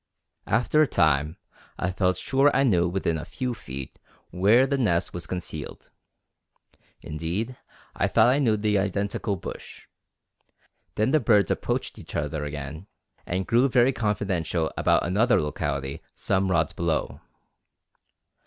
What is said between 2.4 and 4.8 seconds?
I knew within a few feet where the